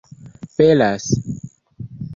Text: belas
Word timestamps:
belas 0.59 1.05